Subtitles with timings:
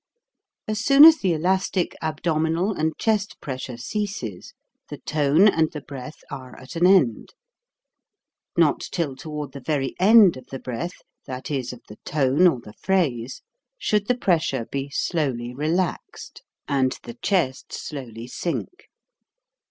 [0.67, 4.55] As soon as the elastic abdominal and chest press ure ceases,
[4.89, 7.35] the tone and the breath are at an end.
[8.57, 12.59] Not till toward the very end of the breath, that is, of the tone or
[12.59, 13.43] the phrase,
[13.77, 18.89] should the pressure be slowly relaxed and the chest slowly sink.